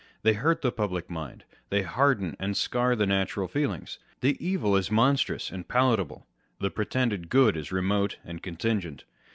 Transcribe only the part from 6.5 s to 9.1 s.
the pretended good is remote and contingent.